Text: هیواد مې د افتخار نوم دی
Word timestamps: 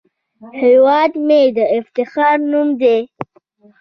هیواد 0.61 1.11
مې 1.27 1.41
د 1.57 1.59
افتخار 1.77 2.37
نوم 2.51 2.69
دی 2.81 2.99